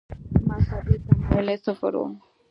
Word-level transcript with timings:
مذهبي 0.47 0.95
تمایل 1.05 1.47
یې 1.53 1.57
صفر 1.65 1.93
و. 1.95 2.01